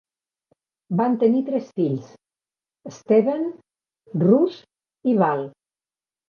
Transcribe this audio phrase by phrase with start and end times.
[1.01, 2.07] Van tenir tres fills:
[2.95, 3.45] Steven,
[4.25, 4.57] Russ
[5.13, 5.47] i Val.